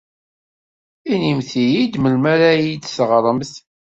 Inimt-iyi-d 1.11 1.93
melmi 1.99 2.29
ara 2.33 2.49
iyi-d-teɣremt. 2.53 3.51